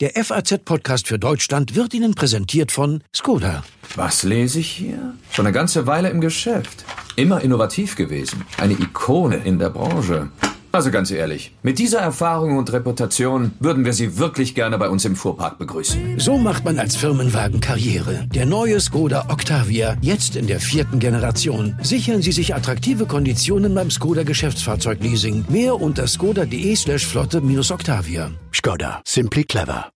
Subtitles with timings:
[0.00, 3.62] Der FAZ-Podcast für Deutschland wird Ihnen präsentiert von Skoda.
[3.96, 5.12] Was lese ich hier?
[5.30, 6.86] Schon eine ganze Weile im Geschäft.
[7.16, 8.46] Immer innovativ gewesen.
[8.56, 10.30] Eine Ikone in der Branche.
[10.72, 15.04] Also ganz ehrlich, mit dieser Erfahrung und Reputation würden wir Sie wirklich gerne bei uns
[15.04, 16.20] im Fuhrpark begrüßen.
[16.20, 18.26] So macht man als Firmenwagen Karriere.
[18.32, 21.76] Der neue Skoda Octavia, jetzt in der vierten Generation.
[21.82, 25.46] Sichern Sie sich attraktive Konditionen beim Skoda Geschäftsfahrzeugleasing.
[25.48, 28.30] Mehr unter skoda.de slash flotte-octavia.
[28.52, 29.90] Skoda, simply clever.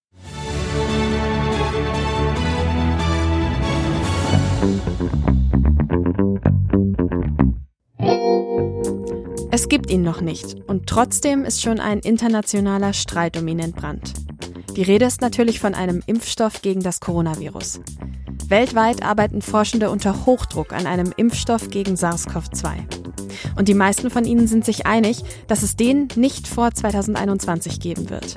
[9.65, 14.13] Es gibt ihn noch nicht und trotzdem ist schon ein internationaler Streit um ihn entbrannt.
[14.77, 17.81] Die Rede ist natürlich von einem Impfstoff gegen das Coronavirus.
[18.49, 22.75] Weltweit arbeiten Forschende unter Hochdruck an einem Impfstoff gegen SARS-CoV-2.
[23.57, 28.11] Und die meisten von ihnen sind sich einig, dass es den nicht vor 2021 geben
[28.11, 28.37] wird.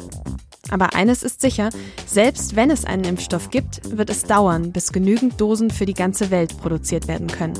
[0.69, 1.71] Aber eines ist sicher,
[2.05, 6.31] selbst wenn es einen Impfstoff gibt, wird es dauern, bis genügend Dosen für die ganze
[6.31, 7.59] Welt produziert werden können.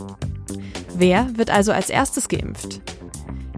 [0.95, 2.79] Wer wird also als erstes geimpft?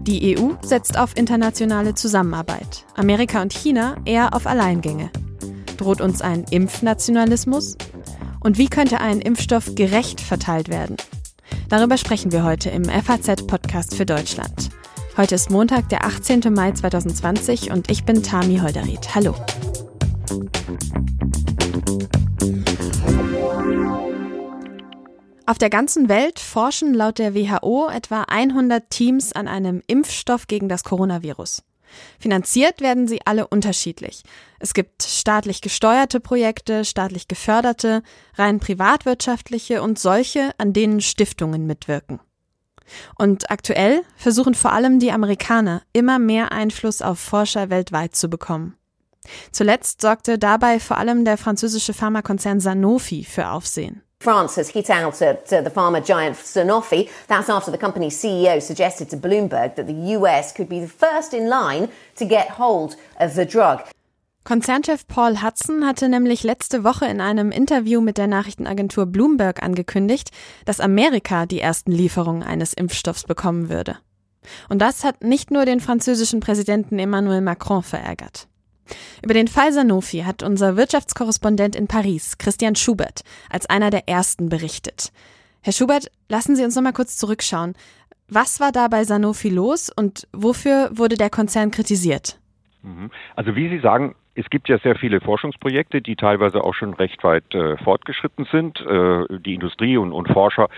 [0.02, 5.10] Die EU setzt auf internationale Zusammenarbeit, Amerika und China eher auf Alleingänge.
[5.76, 7.76] Droht uns ein Impfnationalismus?
[8.40, 10.96] Und wie könnte ein Impfstoff gerecht verteilt werden?
[11.68, 14.70] Darüber sprechen wir heute im FAZ-Podcast für Deutschland.
[15.18, 16.40] Heute ist Montag, der 18.
[16.54, 19.14] Mai 2020 und ich bin Tami Holderried.
[19.14, 19.34] Hallo.
[25.50, 30.68] Auf der ganzen Welt forschen laut der WHO etwa 100 Teams an einem Impfstoff gegen
[30.68, 31.64] das Coronavirus.
[32.20, 34.22] Finanziert werden sie alle unterschiedlich.
[34.60, 38.04] Es gibt staatlich gesteuerte Projekte, staatlich geförderte,
[38.36, 42.20] rein privatwirtschaftliche und solche, an denen Stiftungen mitwirken.
[43.18, 48.76] Und aktuell versuchen vor allem die Amerikaner immer mehr Einfluss auf Forscher weltweit zu bekommen.
[49.50, 54.04] Zuletzt sorgte dabei vor allem der französische Pharmakonzern Sanofi für Aufsehen.
[54.20, 57.08] France has hit out at uh, the pharma giant Sanofi.
[57.26, 61.32] That's after the company's CEO suggested to Bloomberg that the US could be the first
[61.32, 63.80] in line to get hold of the drug.
[64.44, 70.30] Konzernchef Paul Hudson hatte nämlich letzte Woche in einem Interview mit der Nachrichtenagentur Bloomberg angekündigt,
[70.66, 73.96] dass Amerika die ersten Lieferungen eines Impfstoffs bekommen würde.
[74.68, 78.48] Und das hat nicht nur den französischen Präsidenten Emmanuel Macron verärgert.
[79.22, 84.48] Über den Fall Sanofi hat unser Wirtschaftskorrespondent in Paris, Christian Schubert, als einer der ersten
[84.48, 85.12] berichtet.
[85.62, 87.74] Herr Schubert, lassen Sie uns noch mal kurz zurückschauen.
[88.28, 92.38] Was war da bei Sanofi los und wofür wurde der Konzern kritisiert?
[92.82, 93.10] Mhm.
[93.36, 97.22] Also wie Sie sagen, es gibt ja sehr viele Forschungsprojekte, die teilweise auch schon recht
[97.24, 98.80] weit äh, fortgeschritten sind.
[98.80, 100.68] Äh, die Industrie und, und Forscher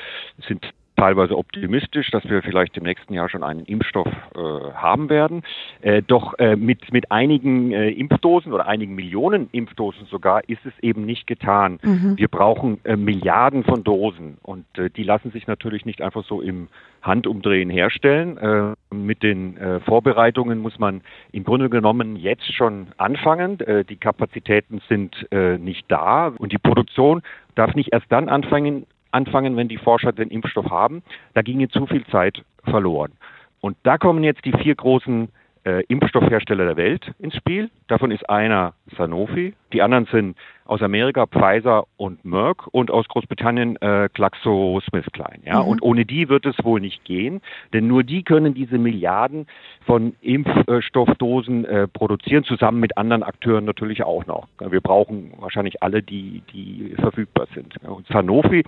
[0.49, 0.65] sind
[1.03, 4.39] teilweise optimistisch, dass wir vielleicht im nächsten Jahr schon einen Impfstoff äh,
[4.75, 5.43] haben werden.
[5.81, 10.73] Äh, doch äh, mit, mit einigen äh, Impfdosen oder einigen Millionen Impfdosen sogar ist es
[10.81, 11.81] eben nicht getan.
[11.83, 12.19] Mhm.
[12.19, 16.41] Wir brauchen äh, Milliarden von Dosen und äh, die lassen sich natürlich nicht einfach so
[16.41, 16.69] im
[17.03, 18.77] Handumdrehen herstellen.
[18.93, 21.01] mit den Vorbereitungen muss man
[21.33, 23.59] im Grunde genommen jetzt schon anfangen.
[23.91, 25.27] die Kapazitäten sind
[25.59, 27.23] nicht da und die Produktion
[27.57, 31.03] darf nicht erst dann anfangen, anfangen, wenn die Forscher den Impfstoff haben.
[31.35, 33.13] Da ginge zu viel Zeit verloren.
[33.61, 35.29] Und da kommen jetzt die vier großen
[35.65, 37.71] äh, Impfstoffhersteller der Welt ins Spiel.
[37.89, 43.81] Davon ist einer Sanofi, die anderen sind aus Amerika Pfizer und Merck und aus Großbritannien
[43.83, 45.43] äh, GlaxoSmithKline.
[45.45, 45.63] Ja?
[45.63, 45.69] Mhm.
[45.69, 47.41] Und ohne die wird es wohl nicht gehen,
[47.73, 49.47] denn nur die können diese Milliarden
[49.85, 54.49] von Impfstoffdosen äh, produzieren, zusammen mit anderen Akteuren natürlich auch noch.
[54.59, 57.77] Wir brauchen wahrscheinlich alle, die, die verfügbar sind.
[57.85, 58.65] Und Sanofi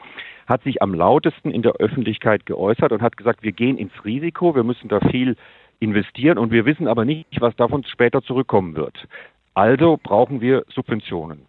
[0.46, 4.54] hat sich am lautesten in der Öffentlichkeit geäußert und hat gesagt, wir gehen ins Risiko,
[4.54, 5.36] wir müssen da viel
[5.80, 9.06] investieren und wir wissen aber nicht, was davon später zurückkommen wird.
[9.54, 11.46] Also brauchen wir Subventionen.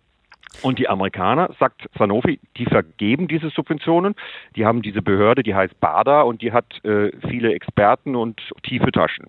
[0.61, 4.15] Und die Amerikaner, sagt Sanofi, die vergeben diese Subventionen.
[4.55, 8.91] Die haben diese Behörde, die heißt BADA und die hat äh, viele Experten und tiefe
[8.91, 9.27] Taschen.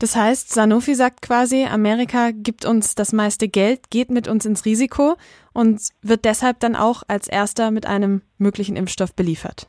[0.00, 4.64] Das heißt, Sanofi sagt quasi, Amerika gibt uns das meiste Geld, geht mit uns ins
[4.64, 5.16] Risiko
[5.52, 9.68] und wird deshalb dann auch als erster mit einem möglichen Impfstoff beliefert.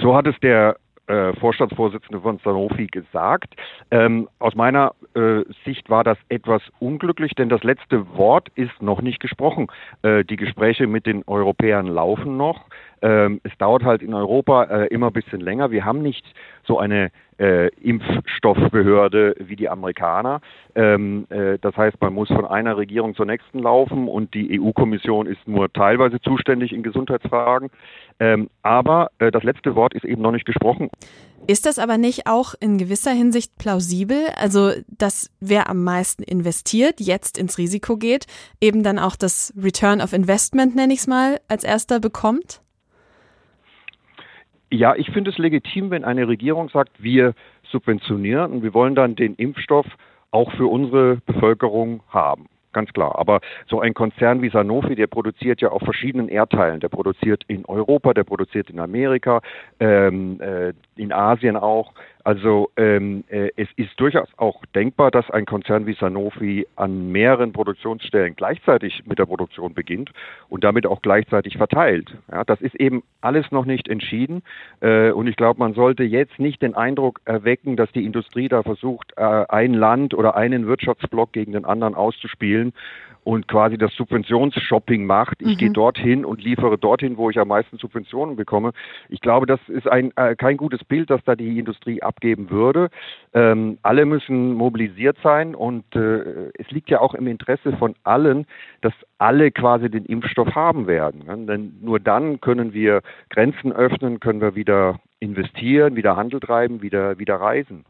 [0.00, 0.76] So hat es der
[1.08, 3.54] äh, Vorstandsvorsitzende von Sanofi gesagt.
[3.90, 9.00] Ähm, aus meiner äh, Sicht war das etwas unglücklich, denn das letzte Wort ist noch
[9.00, 9.68] nicht gesprochen.
[10.02, 12.66] Äh, die Gespräche mit den Europäern laufen noch.
[13.00, 15.70] Ähm, es dauert halt in Europa äh, immer ein bisschen länger.
[15.70, 16.24] Wir haben nicht
[16.64, 20.40] so eine äh, Impfstoffbehörde wie die Amerikaner.
[20.74, 25.26] Ähm, äh, das heißt, man muss von einer Regierung zur nächsten laufen und die EU-Kommission
[25.26, 27.70] ist nur teilweise zuständig in Gesundheitsfragen.
[28.20, 30.90] Ähm, aber äh, das letzte Wort ist eben noch nicht gesprochen.
[31.46, 34.26] Ist das aber nicht auch in gewisser Hinsicht plausibel?
[34.36, 38.26] Also, dass wer am meisten investiert, jetzt ins Risiko geht,
[38.60, 42.60] eben dann auch das Return of Investment, nenne ich es mal, als erster bekommt?
[44.70, 47.34] Ja, ich finde es legitim, wenn eine Regierung sagt, wir
[47.70, 49.86] subventionieren und wir wollen dann den Impfstoff
[50.30, 53.18] auch für unsere Bevölkerung haben ganz klar.
[53.18, 56.80] Aber so ein Konzern wie Sanofi, der produziert ja auf verschiedenen Erdteilen.
[56.80, 59.40] Der produziert in Europa, der produziert in Amerika,
[59.80, 61.92] ähm, äh, in Asien auch.
[62.28, 67.54] Also ähm, äh, es ist durchaus auch denkbar, dass ein Konzern wie Sanofi an mehreren
[67.54, 70.10] Produktionsstellen gleichzeitig mit der Produktion beginnt
[70.50, 72.14] und damit auch gleichzeitig verteilt.
[72.30, 74.42] Ja, das ist eben alles noch nicht entschieden
[74.80, 78.62] äh, und ich glaube, man sollte jetzt nicht den Eindruck erwecken, dass die Industrie da
[78.62, 82.74] versucht, äh, ein Land oder einen Wirtschaftsblock gegen den anderen auszuspielen
[83.28, 85.42] und quasi das Subventionsshopping macht.
[85.42, 85.56] Ich mhm.
[85.58, 88.72] gehe dorthin und liefere dorthin, wo ich am meisten Subventionen bekomme.
[89.10, 92.90] Ich glaube, das ist ein, äh, kein gutes Bild, das da die Industrie abgeben würde.
[93.32, 98.46] Ähm, alle müssen mobilisiert sein und äh, es liegt ja auch im Interesse von allen,
[98.80, 101.24] dass alle quasi den Impfstoff haben werden.
[101.26, 101.46] Ne?
[101.46, 107.18] Denn nur dann können wir Grenzen öffnen, können wir wieder investieren, wieder Handel treiben, wieder,
[107.18, 107.84] wieder reisen.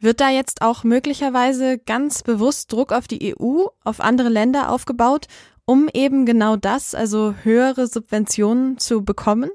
[0.00, 5.26] Wird da jetzt auch möglicherweise ganz bewusst Druck auf die EU, auf andere Länder aufgebaut,
[5.64, 9.50] um eben genau das, also höhere Subventionen zu bekommen?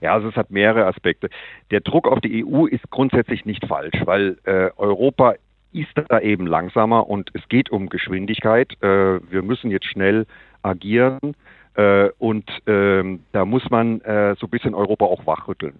[0.00, 1.28] Ja, also es hat mehrere Aspekte.
[1.70, 5.34] Der Druck auf die EU ist grundsätzlich nicht falsch, weil äh, Europa
[5.72, 8.72] ist da eben langsamer und es geht um Geschwindigkeit.
[8.82, 10.26] Äh, wir müssen jetzt schnell
[10.62, 11.34] agieren
[11.74, 15.78] äh, und ähm, da muss man äh, so ein bisschen Europa auch wachrütteln.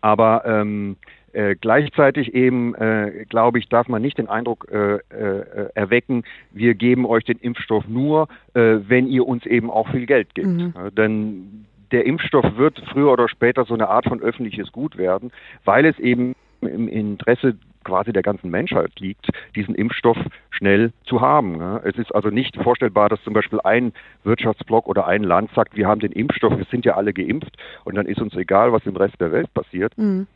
[0.00, 0.96] Aber ähm,
[1.32, 6.74] äh, gleichzeitig eben, äh, glaube ich, darf man nicht den Eindruck äh, äh, erwecken, wir
[6.74, 10.48] geben euch den Impfstoff nur, äh, wenn ihr uns eben auch viel Geld gebt.
[10.48, 10.72] Mhm.
[10.96, 15.32] denn der Impfstoff wird früher oder später so eine Art von öffentliches Gut werden,
[15.64, 20.18] weil es eben im Interesse quasi der ganzen Menschheit liegt, diesen Impfstoff
[20.50, 21.60] schnell zu haben.
[21.84, 23.92] Es ist also nicht vorstellbar, dass zum Beispiel ein
[24.24, 27.96] Wirtschaftsblock oder ein Land sagt, wir haben den Impfstoff, wir sind ja alle geimpft und
[27.96, 29.96] dann ist uns egal, was im Rest der Welt passiert.
[29.96, 30.26] Mhm.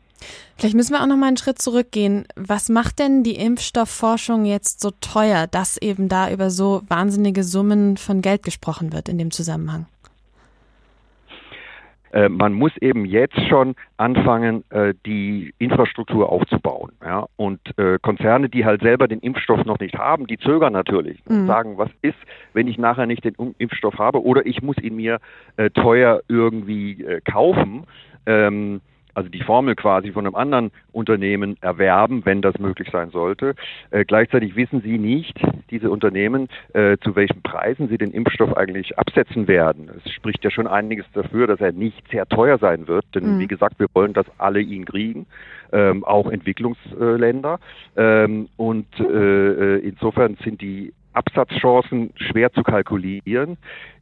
[0.57, 2.25] Vielleicht müssen wir auch noch mal einen Schritt zurückgehen.
[2.35, 7.97] Was macht denn die Impfstoffforschung jetzt so teuer, dass eben da über so wahnsinnige Summen
[7.97, 9.85] von Geld gesprochen wird in dem Zusammenhang?
[12.13, 16.91] Äh, man muss eben jetzt schon anfangen, äh, die Infrastruktur aufzubauen.
[17.03, 17.25] Ja?
[17.35, 21.41] Und äh, Konzerne, die halt selber den Impfstoff noch nicht haben, die zögern natürlich mhm.
[21.41, 22.17] und sagen, was ist,
[22.53, 25.19] wenn ich nachher nicht den Impfstoff habe oder ich muss ihn mir
[25.73, 27.85] teuer irgendwie kaufen.
[28.25, 28.81] Ähm,
[29.13, 33.55] also die Formel quasi von einem anderen Unternehmen erwerben, wenn das möglich sein sollte.
[33.91, 35.39] Äh, gleichzeitig wissen sie nicht,
[35.69, 39.89] diese Unternehmen, äh, zu welchen Preisen sie den Impfstoff eigentlich absetzen werden.
[40.03, 43.39] Es spricht ja schon einiges dafür, dass er nicht sehr teuer sein wird, denn mhm.
[43.39, 45.25] wie gesagt, wir wollen, dass alle ihn kriegen,
[45.71, 47.59] ähm, auch Entwicklungsländer.
[47.95, 53.57] Ähm, und äh, äh insofern sind die Absatzchancen schwer zu kalkulieren.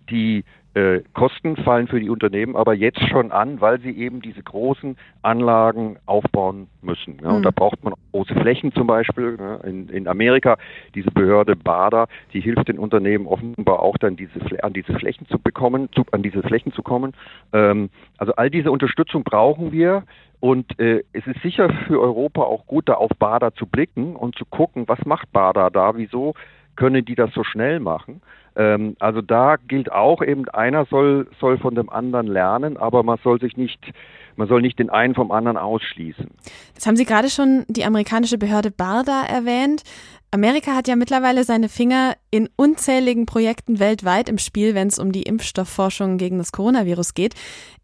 [0.09, 0.43] Die
[0.73, 4.95] äh, Kosten fallen für die Unternehmen aber jetzt schon an, weil sie eben diese großen
[5.21, 7.17] Anlagen aufbauen müssen.
[7.21, 7.35] Ja, mhm.
[7.37, 9.37] Und da braucht man große Flächen zum Beispiel.
[9.37, 10.57] Ja, in, in, Amerika,
[10.95, 15.39] diese Behörde BADA, die hilft den Unternehmen offenbar auch dann diese, an diese Flächen zu
[15.39, 17.13] bekommen, zu, an diese Flächen zu kommen.
[17.51, 20.03] Ähm, also all diese Unterstützung brauchen wir.
[20.39, 24.35] Und äh, es ist sicher für Europa auch gut, da auf BADA zu blicken und
[24.35, 26.33] zu gucken, was macht BADA da, wieso
[26.81, 28.23] können die das so schnell machen.
[28.55, 33.19] Ähm, also da gilt auch eben, einer soll, soll von dem anderen lernen, aber man
[33.23, 33.93] soll sich nicht
[34.37, 36.31] man soll nicht den einen vom anderen ausschließen.
[36.73, 39.83] Das haben Sie gerade schon die amerikanische Behörde BARDA erwähnt.
[40.31, 45.11] Amerika hat ja mittlerweile seine Finger in unzähligen Projekten weltweit im Spiel, wenn es um
[45.11, 47.35] die Impfstoffforschung gegen das Coronavirus geht.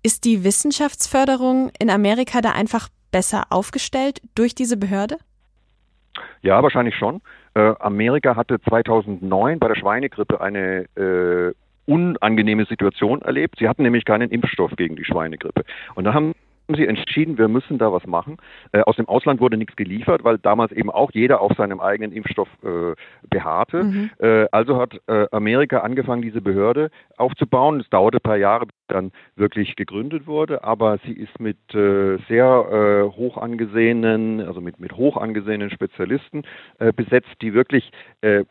[0.01, 5.17] Ist die Wissenschaftsförderung in Amerika da einfach besser aufgestellt durch diese Behörde?
[6.41, 7.21] Ja, wahrscheinlich schon.
[7.57, 11.53] Äh, Amerika hatte 2009 bei der Schweinegrippe eine äh,
[11.91, 13.55] unangenehme Situation erlebt.
[13.57, 15.63] Sie hatten nämlich keinen Impfstoff gegen die Schweinegrippe.
[15.95, 16.33] Und da haben
[16.75, 18.37] sie entschieden, wir müssen da was machen.
[18.71, 22.11] Äh, aus dem Ausland wurde nichts geliefert, weil damals eben auch jeder auf seinem eigenen
[22.11, 22.93] Impfstoff äh,
[23.29, 23.83] beharrte.
[23.83, 24.09] Mhm.
[24.19, 27.79] Äh, also hat äh, Amerika angefangen, diese Behörde aufzubauen.
[27.79, 32.17] Es dauerte ein paar Jahre, bis dann wirklich gegründet wurde, aber sie ist mit äh,
[32.27, 36.43] sehr äh, hoch angesehenen, also mit, mit hoch angesehenen Spezialisten
[36.95, 37.91] besetzt, die wirklich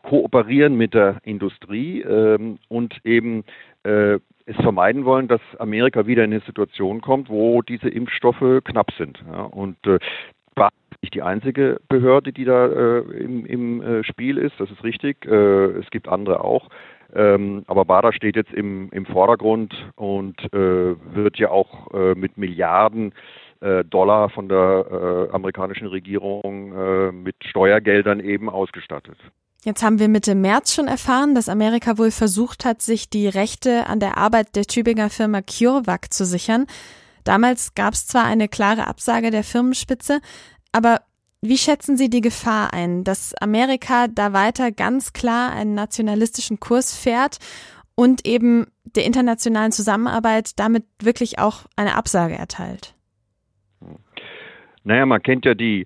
[0.03, 3.43] kooperieren mit der Industrie ähm, und eben
[4.47, 9.21] es vermeiden wollen, dass Amerika wieder in eine Situation kommt, wo diese Impfstoffe knapp sind.
[9.31, 9.99] Ja, und äh,
[11.01, 15.25] nicht die einzige Behörde, die da äh, im, im äh, Spiel ist, das ist richtig.
[15.25, 16.69] Äh, es gibt andere auch.
[17.13, 22.37] Ähm, aber BADA steht jetzt im, im Vordergrund und äh, wird ja auch äh, mit
[22.37, 23.13] Milliarden
[23.61, 29.17] äh, Dollar von der amerikanischen Regierung mit Steuergeldern eben ausgestattet.
[29.63, 33.87] Jetzt haben wir Mitte März schon erfahren, dass Amerika wohl versucht hat, sich die Rechte
[33.87, 36.67] an der Arbeit der Tübinger Firma CureVac zu sichern.
[37.23, 40.21] Damals gab es zwar eine klare Absage der Firmenspitze,
[40.71, 41.01] aber
[41.41, 46.95] wie schätzen Sie die Gefahr ein, dass Amerika da weiter ganz klar einen nationalistischen Kurs
[46.95, 47.37] fährt
[47.95, 52.95] und eben der internationalen Zusammenarbeit damit wirklich auch eine Absage erteilt?
[54.83, 55.85] Naja, man kennt ja die,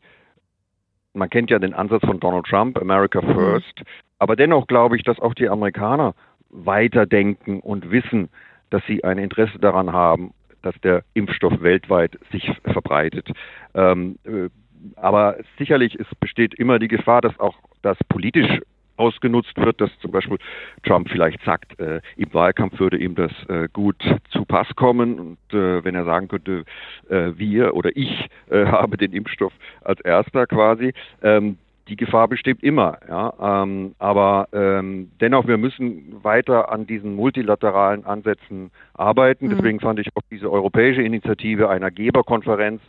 [1.14, 3.34] man kennt ja den Ansatz von Donald Trump, America mhm.
[3.34, 3.84] First,
[4.20, 6.14] aber dennoch glaube ich, dass auch die Amerikaner
[6.50, 8.30] weiterdenken und wissen,
[8.70, 13.30] dass sie ein Interesse daran haben, dass der Impfstoff weltweit sich verbreitet.
[13.74, 14.50] Ähm, äh,
[14.96, 18.62] aber sicherlich es besteht immer die Gefahr, dass auch das politisch
[19.02, 20.38] ausgenutzt wird, dass zum Beispiel
[20.84, 23.98] Trump vielleicht sagt, äh, im Wahlkampf würde ihm das äh, gut
[24.30, 26.66] zu Pass kommen und äh, wenn er sagen könnte,
[27.10, 30.94] äh, wir oder ich äh, habe den Impfstoff als erster quasi,
[31.24, 33.64] ähm, die Gefahr besteht immer, ja.
[33.64, 39.48] Ähm, aber ähm, dennoch, wir müssen weiter an diesen multilateralen Ansätzen arbeiten.
[39.48, 39.50] Mhm.
[39.50, 42.82] Deswegen fand ich auch diese europäische Initiative einer Geberkonferenz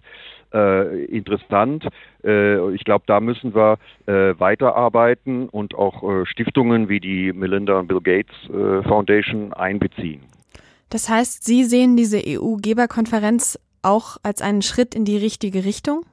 [0.53, 1.87] äh, interessant.
[2.25, 7.79] Äh, ich glaube, da müssen wir äh, weiterarbeiten und auch äh, Stiftungen wie die Melinda
[7.79, 10.23] und Bill Gates äh, Foundation einbeziehen.
[10.91, 16.05] Das heißt, Sie sehen diese EU-Geberkonferenz auch als einen Schritt in die richtige Richtung?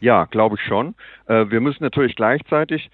[0.00, 0.94] Ja, glaube ich schon.
[1.26, 2.90] Äh, wir müssen natürlich gleichzeitig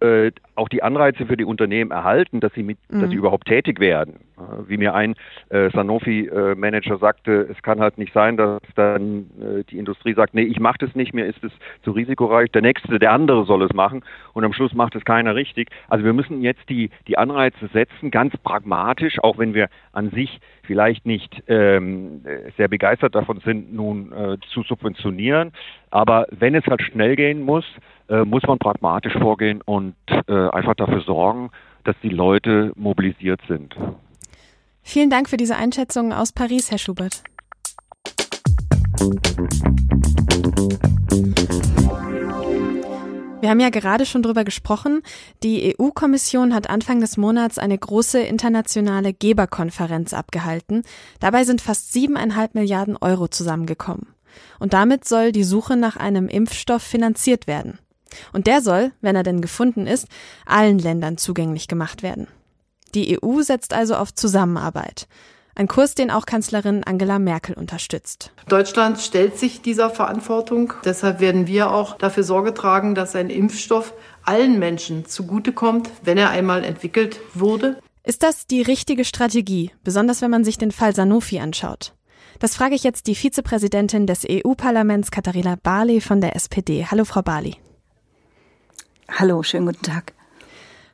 [0.00, 3.00] äh, auch die Anreize für die Unternehmen erhalten, dass sie, mit, mhm.
[3.00, 3.20] dass sie mhm.
[3.20, 4.20] überhaupt tätig werden.
[4.38, 5.14] Äh, wie mir ein
[5.50, 10.42] äh, Sanofi-Manager sagte, es kann halt nicht sein, dass dann äh, die Industrie sagt, nee,
[10.42, 11.52] ich mache das nicht mehr, ist es
[11.82, 14.02] zu risikoreich, der Nächste, der andere soll es machen
[14.32, 15.68] und am Schluss macht es keiner richtig.
[15.88, 20.40] Also wir müssen jetzt die, die Anreize setzen, ganz pragmatisch, auch wenn wir an sich
[20.62, 22.24] vielleicht nicht ähm,
[22.56, 25.52] sehr begeistert davon sind, nun äh, zu subventionieren.
[25.90, 27.64] Aber wenn es halt schnell gehen muss,
[28.08, 31.50] äh, muss man pragmatisch vorgehen und äh, einfach dafür sorgen,
[31.84, 33.74] dass die Leute mobilisiert sind.
[34.82, 37.22] Vielen Dank für diese Einschätzung aus Paris, Herr Schubert.
[43.40, 45.00] Wir haben ja gerade schon drüber gesprochen.
[45.42, 50.82] Die EU-Kommission hat Anfang des Monats eine große internationale Geberkonferenz abgehalten.
[51.20, 54.08] Dabei sind fast siebeneinhalb Milliarden Euro zusammengekommen.
[54.58, 57.78] Und damit soll die Suche nach einem Impfstoff finanziert werden.
[58.32, 60.06] Und der soll, wenn er denn gefunden ist,
[60.46, 62.28] allen Ländern zugänglich gemacht werden.
[62.94, 65.06] Die EU setzt also auf Zusammenarbeit.
[65.54, 68.32] Ein Kurs, den auch Kanzlerin Angela Merkel unterstützt.
[68.48, 70.72] Deutschland stellt sich dieser Verantwortung.
[70.84, 73.92] Deshalb werden wir auch dafür Sorge tragen, dass ein Impfstoff
[74.24, 77.78] allen Menschen zugutekommt, wenn er einmal entwickelt wurde.
[78.04, 81.94] Ist das die richtige Strategie, besonders wenn man sich den Fall Sanofi anschaut?
[82.38, 86.86] Das frage ich jetzt die Vizepräsidentin des EU-Parlaments Katharina Barley von der SPD.
[86.90, 87.56] Hallo, Frau Barley.
[89.18, 90.12] Hallo, schönen guten Tag.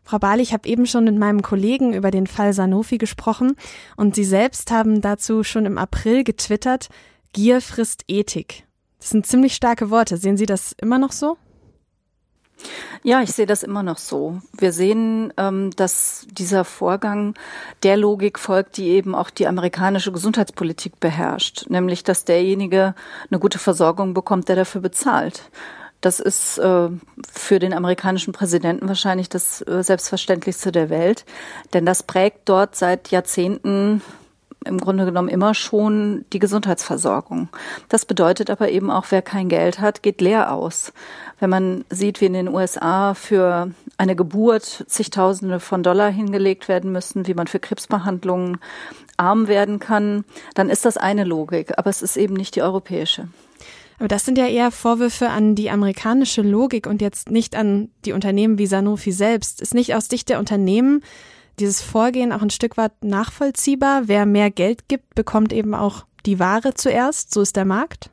[0.02, 3.56] Frau Barley, ich habe eben schon mit meinem Kollegen über den Fall Sanofi gesprochen
[3.96, 6.88] und Sie selbst haben dazu schon im April getwittert,
[7.32, 8.64] Gier frisst Ethik.
[8.98, 10.16] Das sind ziemlich starke Worte.
[10.16, 11.36] Sehen Sie das immer noch so?
[13.02, 14.40] Ja, ich sehe das immer noch so.
[14.56, 17.34] Wir sehen, ähm, dass dieser Vorgang
[17.82, 22.94] der Logik folgt, die eben auch die amerikanische Gesundheitspolitik beherrscht, nämlich dass derjenige
[23.30, 25.50] eine gute Versorgung bekommt, der dafür bezahlt.
[26.00, 26.88] Das ist äh,
[27.32, 31.24] für den amerikanischen Präsidenten wahrscheinlich das äh, Selbstverständlichste der Welt,
[31.72, 34.02] denn das prägt dort seit Jahrzehnten
[34.66, 37.48] im Grunde genommen immer schon die Gesundheitsversorgung.
[37.88, 40.92] Das bedeutet aber eben auch, wer kein Geld hat, geht leer aus.
[41.38, 46.92] Wenn man sieht, wie in den USA für eine Geburt zigtausende von Dollar hingelegt werden
[46.92, 48.58] müssen, wie man für Krebsbehandlungen
[49.16, 50.24] arm werden kann,
[50.54, 53.28] dann ist das eine Logik, aber es ist eben nicht die europäische.
[53.98, 58.12] Aber das sind ja eher Vorwürfe an die amerikanische Logik und jetzt nicht an die
[58.12, 59.60] Unternehmen wie Sanofi selbst.
[59.60, 61.02] Ist nicht aus Sicht der Unternehmen
[61.58, 64.02] dieses Vorgehen auch ein Stück weit nachvollziehbar?
[64.06, 67.32] Wer mehr Geld gibt, bekommt eben auch die Ware zuerst.
[67.32, 68.10] So ist der Markt?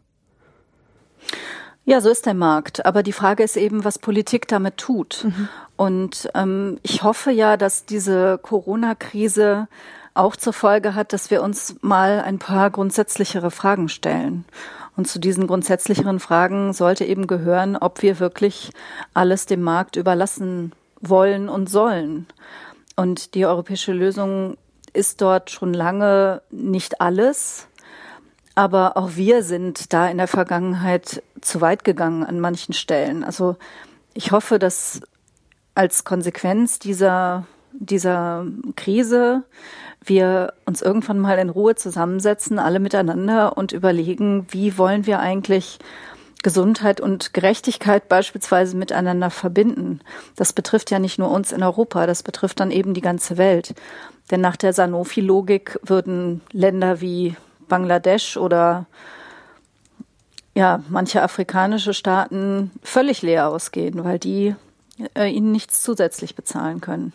[1.86, 2.86] Ja, so ist der Markt.
[2.86, 5.26] Aber die Frage ist eben, was Politik damit tut.
[5.26, 5.50] Mhm.
[5.76, 9.68] Und ähm, ich hoffe ja, dass diese Corona-Krise
[10.14, 14.46] auch zur Folge hat, dass wir uns mal ein paar grundsätzlichere Fragen stellen.
[14.96, 18.72] Und zu diesen grundsätzlicheren Fragen sollte eben gehören, ob wir wirklich
[19.14, 20.72] alles dem Markt überlassen
[21.02, 22.28] wollen und sollen.
[22.96, 24.58] Und die europäische Lösung
[24.94, 27.68] ist dort schon lange nicht alles.
[28.56, 33.24] Aber auch wir sind da in der Vergangenheit zu weit gegangen an manchen Stellen.
[33.24, 33.56] Also
[34.14, 35.02] ich hoffe, dass
[35.74, 39.44] als Konsequenz dieser dieser Krise
[40.06, 45.80] wir uns irgendwann mal in Ruhe zusammensetzen, alle miteinander und überlegen, wie wollen wir eigentlich
[46.44, 50.02] Gesundheit und Gerechtigkeit beispielsweise miteinander verbinden.
[50.36, 53.74] Das betrifft ja nicht nur uns in Europa, das betrifft dann eben die ganze Welt.
[54.30, 57.36] Denn nach der Sanofi-Logik würden Länder wie
[57.70, 58.86] Bangladesch oder
[60.54, 64.56] ja, manche afrikanische Staaten völlig leer ausgehen, weil die
[65.16, 67.14] äh, ihnen nichts zusätzlich bezahlen können.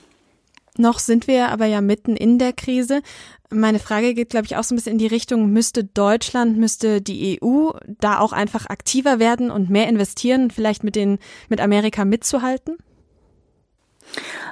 [0.78, 3.02] Noch sind wir aber ja mitten in der Krise.
[3.50, 7.02] Meine Frage geht, glaube ich, auch so ein bisschen in die Richtung, müsste Deutschland, müsste
[7.02, 11.18] die EU da auch einfach aktiver werden und mehr investieren, vielleicht mit den,
[11.48, 12.76] mit Amerika mitzuhalten?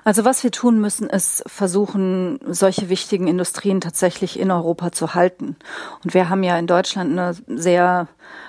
[0.05, 5.57] Also was wir tun müssen, ist versuchen, solche wichtigen Industrien tatsächlich in Europa zu halten.
[6.05, 8.09] Und wir haben ja in Deutschland eine sehr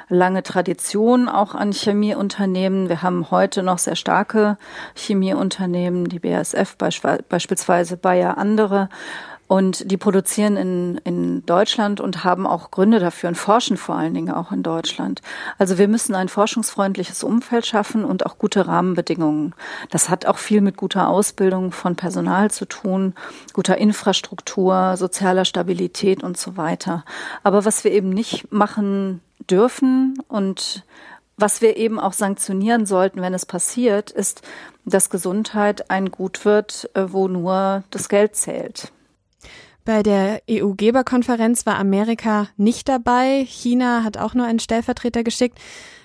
[0.10, 2.90] lange Tradition auch an Chemieunternehmen.
[2.90, 4.58] Wir haben heute noch sehr starke
[4.96, 8.90] Chemieunternehmen, die BASF beispielsweise, Bayer, andere.
[9.48, 14.14] Und die produzieren in, in Deutschland und haben auch Gründe dafür und forschen vor allen
[14.14, 15.22] Dingen auch in Deutschland.
[15.58, 19.56] Also wir müssen ein forschungsfreundliches Umfeld schaffen und auch gute Rahmenbedingungen.
[19.90, 23.14] Das hat auch viel mit guter Ausbildung von Personal zu tun,
[23.54, 27.06] guter Infrastruktur, sozialer Stabilität und so weiter.
[27.44, 30.84] Aber was wir eben nicht machen dürfen und
[31.38, 34.42] was wir eben auch sanktionieren sollten, wenn es passiert, ist,
[34.86, 38.92] dass Gesundheit ein Gut wird, äh, wo nur das Geld zählt.
[39.88, 43.46] Bei der EU-Geberkonferenz war Amerika nicht dabei.
[43.48, 45.60] China hat auch nur einen Stellvertreter geschickt.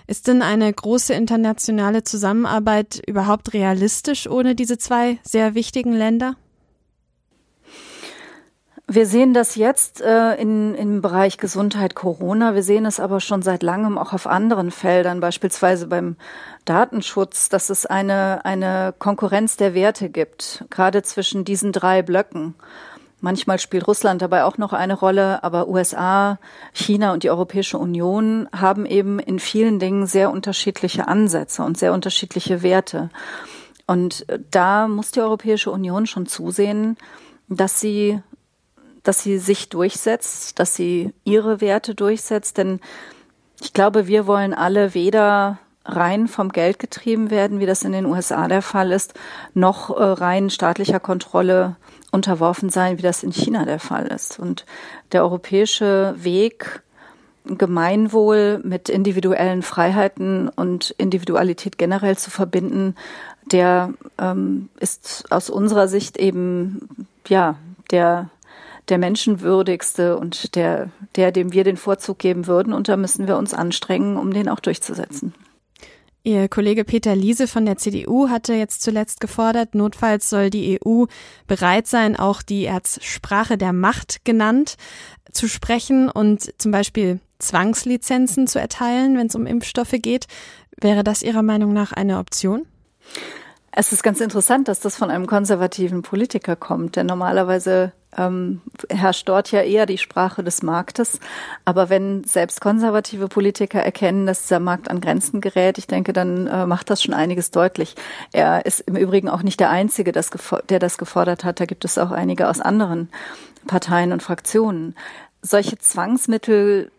[0.06, 6.36] Ist denn eine große internationale Zusammenarbeit überhaupt realistisch ohne diese zwei sehr wichtigen Länder?
[8.86, 12.54] Wir sehen das jetzt äh, in, im Bereich Gesundheit Corona.
[12.54, 16.14] Wir sehen es aber schon seit langem auch auf anderen Feldern, beispielsweise beim
[16.66, 22.54] Datenschutz, dass es eine, eine Konkurrenz der Werte gibt, gerade zwischen diesen drei Blöcken.
[23.24, 26.40] Manchmal spielt Russland dabei auch noch eine Rolle, aber USA,
[26.72, 31.92] China und die Europäische Union haben eben in vielen Dingen sehr unterschiedliche Ansätze und sehr
[31.92, 33.10] unterschiedliche Werte.
[33.86, 36.96] Und da muss die Europäische Union schon zusehen,
[37.48, 38.20] dass sie,
[39.04, 42.80] dass sie sich durchsetzt, dass sie ihre Werte durchsetzt, denn
[43.60, 48.06] ich glaube, wir wollen alle weder rein vom Geld getrieben werden, wie das in den
[48.06, 49.14] USA der Fall ist,
[49.54, 51.76] noch äh, rein staatlicher Kontrolle
[52.12, 54.38] unterworfen sein, wie das in China der Fall ist.
[54.38, 54.64] Und
[55.12, 56.82] der europäische Weg,
[57.44, 62.94] Gemeinwohl mit individuellen Freiheiten und Individualität generell zu verbinden,
[63.50, 67.56] der ähm, ist aus unserer Sicht eben ja
[67.90, 68.30] der
[68.88, 73.36] der menschenwürdigste und der der dem wir den Vorzug geben würden und da müssen wir
[73.36, 75.34] uns anstrengen, um den auch durchzusetzen.
[76.24, 81.06] Ihr Kollege Peter Liese von der CDU hatte jetzt zuletzt gefordert, notfalls soll die EU
[81.48, 84.76] bereit sein, auch die Erzsprache der Macht genannt
[85.32, 90.26] zu sprechen und zum Beispiel Zwangslizenzen zu erteilen, wenn es um Impfstoffe geht.
[90.80, 92.66] Wäre das Ihrer Meinung nach eine Option?
[93.72, 99.28] Es ist ganz interessant, dass das von einem konservativen Politiker kommt, denn normalerweise ähm, herrscht
[99.28, 101.20] dort ja eher die Sprache des Marktes.
[101.64, 106.46] Aber wenn selbst konservative Politiker erkennen, dass dieser Markt an Grenzen gerät, ich denke, dann
[106.46, 107.94] äh, macht das schon einiges deutlich.
[108.32, 110.30] Er ist im Übrigen auch nicht der Einzige, das
[110.68, 111.60] der das gefordert hat.
[111.60, 113.08] Da gibt es auch einige aus anderen
[113.66, 114.94] Parteien und Fraktionen.
[115.40, 116.90] Solche Zwangsmittel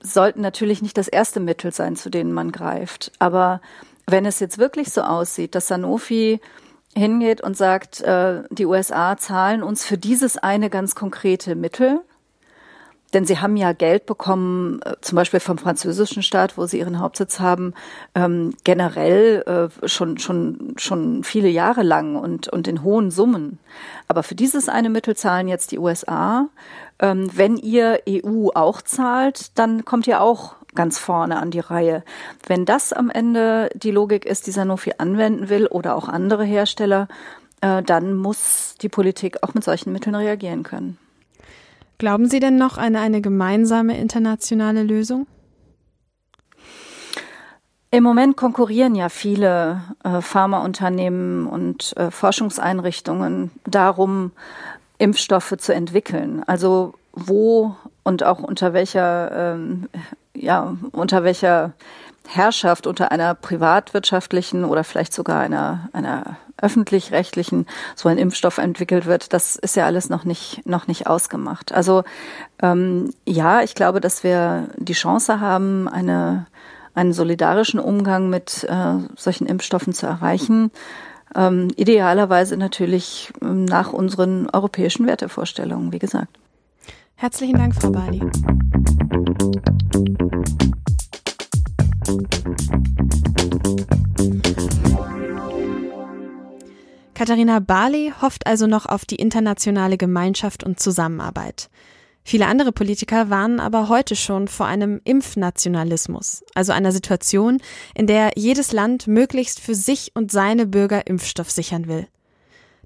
[0.00, 3.12] sollten natürlich nicht das erste Mittel sein, zu denen man greift.
[3.18, 3.60] Aber
[4.06, 6.40] wenn es jetzt wirklich so aussieht, dass Sanofi
[6.96, 12.00] hingeht und sagt, äh, die USA zahlen uns für dieses eine ganz konkrete Mittel,
[13.14, 16.98] denn sie haben ja Geld bekommen, äh, zum Beispiel vom französischen Staat, wo sie ihren
[16.98, 17.72] Hauptsitz haben,
[18.14, 23.58] ähm, generell äh, schon schon schon viele Jahre lang und und in hohen Summen.
[24.08, 26.48] Aber für dieses eine Mittel zahlen jetzt die USA.
[26.98, 32.04] Ähm, wenn ihr EU auch zahlt, dann kommt ihr auch ganz vorne an die Reihe.
[32.46, 37.08] Wenn das am Ende die Logik ist, die Sanofi anwenden will oder auch andere Hersteller,
[37.60, 40.98] äh, dann muss die Politik auch mit solchen Mitteln reagieren können.
[41.98, 45.26] Glauben Sie denn noch an eine gemeinsame internationale Lösung?
[47.90, 54.32] Im Moment konkurrieren ja viele äh, Pharmaunternehmen und äh, Forschungseinrichtungen darum,
[54.98, 56.42] Impfstoffe zu entwickeln.
[56.44, 59.88] Also wo und auch unter welcher ähm,
[60.34, 61.72] ja, unter welcher
[62.26, 69.32] Herrschaft, unter einer privatwirtschaftlichen oder vielleicht sogar einer, einer öffentlich-rechtlichen so ein Impfstoff entwickelt wird,
[69.32, 71.72] das ist ja alles noch nicht, noch nicht ausgemacht.
[71.72, 72.04] Also
[72.62, 76.46] ähm, ja, ich glaube, dass wir die Chance haben, eine,
[76.94, 80.70] einen solidarischen Umgang mit äh, solchen Impfstoffen zu erreichen.
[81.36, 86.38] Ähm, idealerweise natürlich ähm, nach unseren europäischen Wertevorstellungen, wie gesagt.
[87.16, 88.22] Herzlichen Dank, Frau Bali.
[97.14, 101.70] Katharina Barley hofft also noch auf die internationale Gemeinschaft und Zusammenarbeit.
[102.22, 107.58] Viele andere Politiker warnen aber heute schon vor einem Impfnationalismus, also einer Situation,
[107.94, 112.06] in der jedes Land möglichst für sich und seine Bürger Impfstoff sichern will.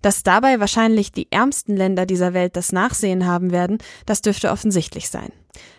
[0.02, 5.09] Dass dabei wahrscheinlich die ärmsten Länder dieser Welt das Nachsehen haben werden, das dürfte offensichtlich
[5.09, 5.33] sein.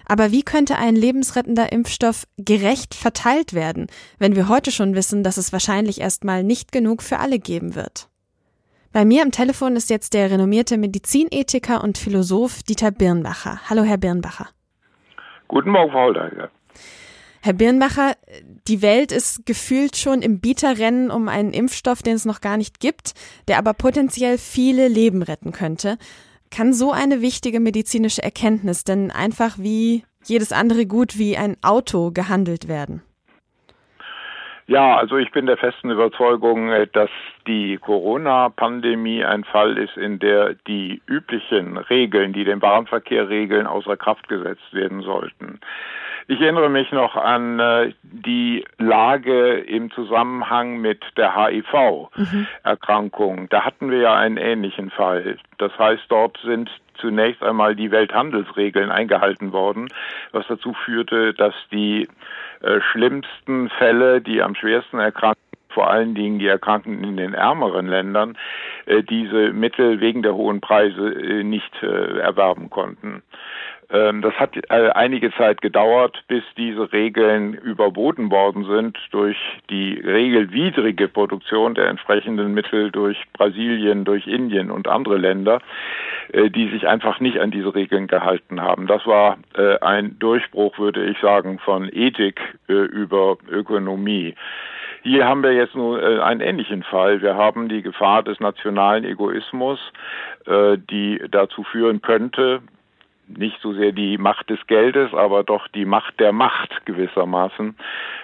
[0.06, 3.88] Aber wie könnte ein lebensrettender Impfstoff gerecht verteilt werden,
[4.18, 8.10] wenn wir heute schon wissen, dass es wahrscheinlich erstmal nicht genug für alle geben wird?
[8.92, 13.60] Bei mir am Telefon ist jetzt der renommierte Medizinethiker und Philosoph Dieter Birnbacher.
[13.70, 14.50] Hallo, Herr Birnbacher.
[15.48, 16.50] Guten Morgen, Frau Holder.
[17.42, 18.16] Herr Birnbacher,
[18.68, 22.80] die Welt ist gefühlt schon im Bieterrennen um einen Impfstoff, den es noch gar nicht
[22.80, 23.14] gibt,
[23.48, 25.98] der aber potenziell viele Leben retten könnte.
[26.52, 32.12] Kann so eine wichtige medizinische Erkenntnis denn einfach wie jedes andere Gut wie ein Auto
[32.12, 33.02] gehandelt werden?
[34.70, 37.10] Ja, also ich bin der festen Überzeugung, äh, dass
[37.48, 43.98] die Corona-Pandemie ein Fall ist, in der die üblichen Regeln, die den Bahnverkehr regeln, außer
[43.98, 45.60] Kraft gesetzt werden sollten.
[46.32, 53.42] Ich erinnere mich noch an äh, die Lage im Zusammenhang mit der HIV-Erkrankung.
[53.42, 53.50] Mhm.
[53.50, 55.40] Da hatten wir ja einen ähnlichen Fall.
[55.58, 59.88] Das heißt, dort sind zunächst einmal die Welthandelsregeln eingehalten worden,
[60.32, 62.08] was dazu führte, dass die
[62.62, 67.88] äh, schlimmsten Fälle, die am schwersten erkranken, vor allen Dingen die Erkrankten in den ärmeren
[67.88, 68.38] Ländern,
[68.86, 73.24] äh, diese Mittel wegen der hohen Preise äh, nicht äh, erwerben konnten.
[73.92, 79.38] Ähm, das hat äh, einige Zeit gedauert, bis diese Regeln überboten worden sind durch
[79.70, 85.60] die regelwidrige Produktion der entsprechenden Mittel durch Brasilien, durch Indien und andere Länder,
[86.34, 88.86] äh, die sich einfach nicht an diese Regeln gehalten haben.
[88.86, 94.36] Das war äh, ein Durchbruch, würde ich sagen, von Ethik über Ökonomie.
[95.02, 97.22] Hier haben wir jetzt nur einen ähnlichen Fall.
[97.22, 99.80] Wir haben die Gefahr des nationalen Egoismus,
[100.46, 102.62] die dazu führen könnte,
[103.38, 107.76] nicht so sehr die Macht des Geldes, aber doch die Macht der Macht gewissermaßen,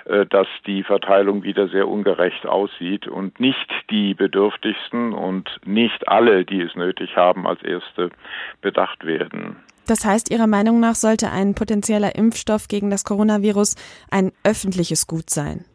[0.05, 6.45] äh, dass die Verteilung wieder sehr ungerecht aussieht und nicht die Bedürftigsten und nicht alle,
[6.45, 8.09] die es nötig haben, als Erste
[8.61, 9.57] bedacht werden.
[9.87, 13.75] Das heißt, Ihrer Meinung nach sollte ein potenzieller Impfstoff gegen das Coronavirus
[14.09, 15.65] ein öffentliches Gut sein?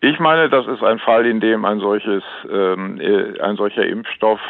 [0.00, 4.40] Ich meine, das ist ein Fall, in dem ein solches, ähm, äh, ein solcher Impfstoff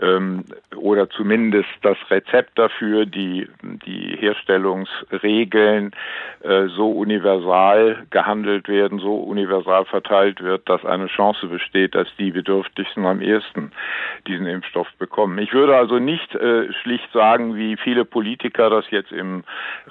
[0.00, 0.44] ähm,
[0.76, 5.92] oder zumindest das Rezept dafür, die, die Herstellungsregeln
[6.42, 12.30] äh, so universal gehandelt werden, so universal verteilt wird, dass eine Chance besteht, dass die
[12.30, 13.72] Bedürftigsten am ersten
[14.26, 15.38] diesen Impfstoff bekommen.
[15.38, 19.44] Ich würde also nicht äh, schlicht sagen, wie viele Politiker das jetzt in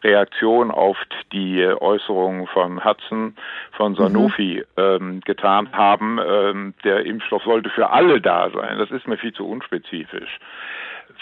[0.03, 0.97] Reaktion auf
[1.31, 3.35] die Äußerungen von Hudson,
[3.71, 3.95] von mhm.
[3.95, 4.83] Sanofi mhm.
[4.83, 8.77] ähm, getan haben, ähm, der Impfstoff sollte für alle da sein.
[8.77, 10.39] Das ist mir viel zu unspezifisch spezifisch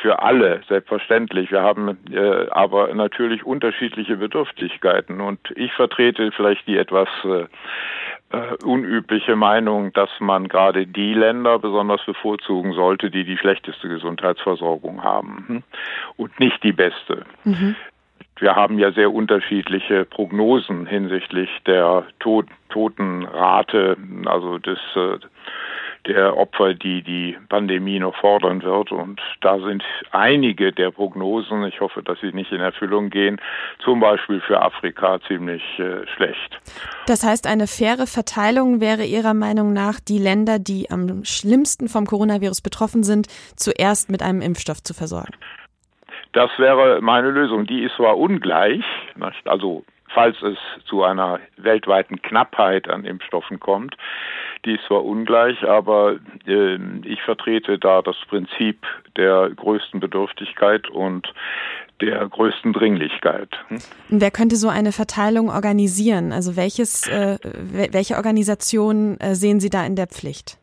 [0.01, 1.51] für alle, selbstverständlich.
[1.51, 7.45] Wir haben äh, aber natürlich unterschiedliche Bedürftigkeiten und ich vertrete vielleicht die etwas äh,
[8.35, 15.03] äh, unübliche Meinung, dass man gerade die Länder besonders bevorzugen sollte, die die schlechteste Gesundheitsversorgung
[15.03, 15.63] haben hm?
[16.17, 17.23] und nicht die beste.
[17.43, 17.75] Mhm.
[18.39, 25.19] Wir haben ja sehr unterschiedliche Prognosen hinsichtlich der Tod Totenrate, also des äh,
[26.05, 28.91] der Opfer, die die Pandemie noch fordern wird.
[28.91, 33.39] Und da sind einige der Prognosen, ich hoffe, dass sie nicht in Erfüllung gehen,
[33.83, 36.59] zum Beispiel für Afrika ziemlich äh, schlecht.
[37.07, 42.05] Das heißt, eine faire Verteilung wäre Ihrer Meinung nach, die Länder, die am schlimmsten vom
[42.05, 45.33] Coronavirus betroffen sind, zuerst mit einem Impfstoff zu versorgen.
[46.33, 47.65] Das wäre meine Lösung.
[47.67, 48.83] Die ist zwar ungleich,
[49.45, 53.95] also falls es zu einer weltweiten Knappheit an Impfstoffen kommt,
[54.65, 58.85] die ist zwar ungleich, aber äh, ich vertrete da das Prinzip
[59.17, 61.33] der größten Bedürftigkeit und
[62.01, 63.49] der größten Dringlichkeit.
[63.67, 63.77] Hm?
[64.09, 66.31] Wer könnte so eine Verteilung organisieren?
[66.31, 70.57] Also welches, äh, welche Organisationen äh, sehen Sie da in der Pflicht?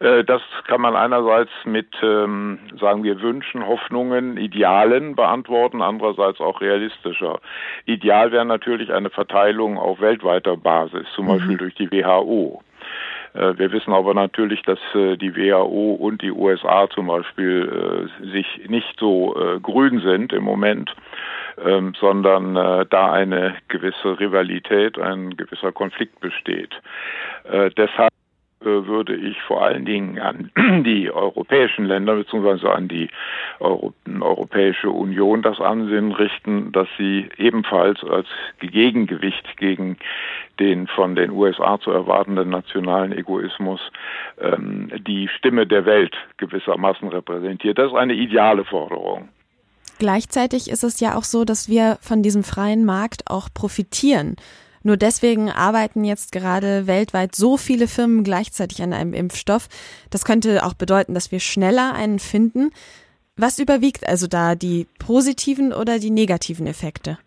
[0.00, 6.60] Äh, das kann man einerseits mit, ähm, sagen wir, Wünschen, Hoffnungen, Idealen beantworten, andererseits auch
[6.60, 7.40] realistischer.
[7.84, 11.30] Ideal wäre natürlich eine Verteilung auf weltweiter Basis, zum mhm.
[11.30, 12.62] Beispiel durch die WHO.
[13.36, 18.26] Äh, wir wissen aber natürlich, dass äh, die WHO und die USA zum Beispiel äh,
[18.32, 20.94] sich nicht so grün sind im Moment,
[21.64, 26.70] ähm, sondern da eine gewisse Rivalität, ein gewisser Konflikt besteht.
[27.76, 28.12] Deshalb
[28.60, 30.50] würde ich vor allen Dingen an
[30.84, 32.68] die europäischen Länder bzw.
[32.68, 33.08] an die
[33.60, 38.26] Euro Europäische Union das Ansinnen richten, dass sie ebenfalls als
[38.60, 39.96] Gegengewicht gegen
[40.58, 43.80] den von den USA zu erwartenden nationalen Egoismus
[44.40, 47.78] ähm, die Stimme der Welt gewissermaßen repräsentiert.
[47.78, 49.28] Das ist eine ideale Forderung.
[49.98, 54.36] Gleichzeitig ist es ja auch so, dass wir von diesem freien Markt auch profitieren.
[54.86, 59.66] Nur deswegen arbeiten jetzt gerade weltweit so viele Firmen gleichzeitig an einem Impfstoff.
[60.12, 62.70] Das könnte auch bedeuten, dass wir schneller einen finden.
[63.36, 67.18] Was überwiegt also da, die positiven oder die negativen Effekte?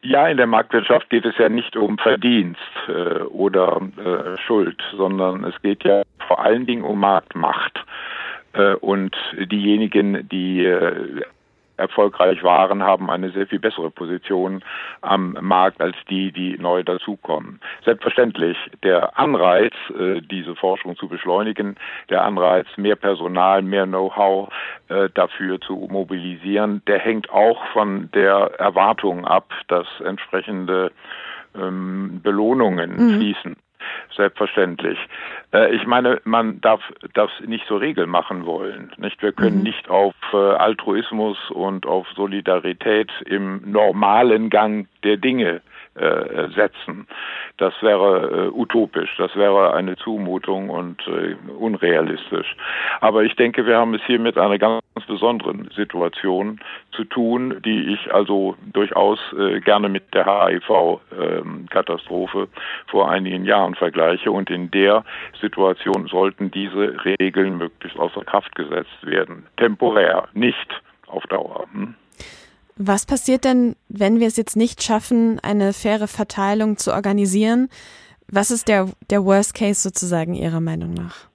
[0.00, 5.44] Ja, in der Marktwirtschaft geht es ja nicht um Verdienst äh, oder äh, Schuld, sondern
[5.44, 7.84] es geht ja vor allen Dingen um Marktmacht.
[8.54, 11.24] Äh, und diejenigen, die äh,
[11.76, 14.62] erfolgreich waren, haben eine sehr viel bessere Position
[15.00, 17.60] am Markt als die, die neu dazukommen.
[17.84, 21.76] Selbstverständlich, der Anreiz, äh, diese Forschung zu beschleunigen,
[22.10, 24.52] der Anreiz, mehr Personal, mehr Know-how
[24.88, 30.92] äh, dafür zu mobilisieren, der hängt auch von der Erwartung ab, dass entsprechende
[31.56, 33.16] ähm, Belohnungen mhm.
[33.16, 33.56] fließen.
[34.16, 34.98] Selbstverständlich.
[35.52, 36.80] Äh, ich meine, man darf
[37.14, 38.92] das nicht so Regel machen wollen.
[38.96, 39.22] Nicht?
[39.22, 39.62] Wir können mhm.
[39.64, 45.60] nicht auf äh, Altruismus und auf Solidarität im normalen Gang der Dinge
[45.94, 47.06] äh, setzen.
[47.58, 52.56] Das wäre äh, utopisch, das wäre eine Zumutung und äh, unrealistisch.
[53.00, 56.58] Aber ich denke, wir haben es hier mit einer ganz besonderen Situation
[56.92, 62.48] zu tun, die ich also durchaus äh, gerne mit der HIV-Katastrophe ähm,
[62.86, 64.32] vor einigen Jahren vergleiche.
[64.32, 65.04] Und in der
[65.40, 69.46] Situation sollten diese Regeln möglichst außer Kraft gesetzt werden.
[69.56, 71.66] Temporär, nicht auf Dauer.
[71.72, 71.94] Hm?
[72.76, 77.68] Was passiert denn, wenn wir es jetzt nicht schaffen, eine faire Verteilung zu organisieren?
[78.26, 81.28] Was ist der, der Worst Case sozusagen Ihrer Meinung nach?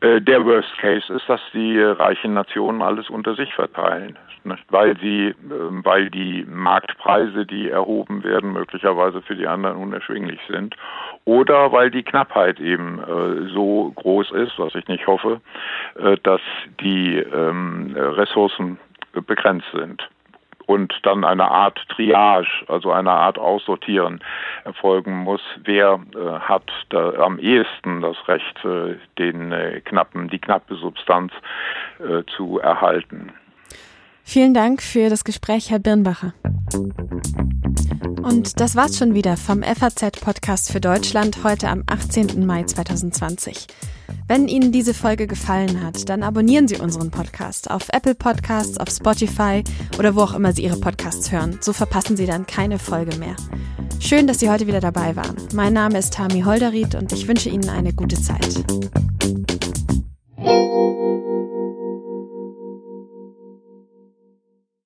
[0.00, 4.18] Äh, der Worst Case ist, dass die reichen Nationen alles unter sich verteilen,
[4.68, 10.76] weil sie, ähm, weil die Marktpreise, die erhoben werden, möglicherweise für die anderen unerschwinglich sind,
[11.24, 15.40] oder weil die Knappheit eben äh, so groß ist, was ich nicht hoffe,
[15.98, 16.42] äh, dass
[16.80, 18.78] die ähm, Ressourcen
[19.22, 20.08] begrenzt sind
[20.66, 24.20] und dann eine Art Triage, also eine Art Aussortieren
[24.64, 25.40] erfolgen muss.
[25.62, 31.32] Wer äh, hat am ehesten das Recht, äh, den äh, knappen, die knappe Substanz
[31.98, 33.32] äh, zu erhalten?
[34.22, 36.32] Vielen Dank für das Gespräch, Herr Birnbacher.
[38.22, 42.46] Und das war's schon wieder vom FAZ-Podcast für Deutschland heute am 18.
[42.46, 43.66] Mai 2020.
[44.26, 48.88] Wenn Ihnen diese Folge gefallen hat, dann abonnieren Sie unseren Podcast auf Apple Podcasts, auf
[48.88, 49.62] Spotify
[49.98, 51.58] oder wo auch immer Sie Ihre Podcasts hören.
[51.60, 53.36] So verpassen Sie dann keine Folge mehr.
[54.00, 55.36] Schön, dass Sie heute wieder dabei waren.
[55.54, 58.64] Mein Name ist Tami Holderried und ich wünsche Ihnen eine gute Zeit.